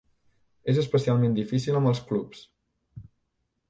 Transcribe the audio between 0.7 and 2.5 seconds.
És especialment difícil amb els clubs.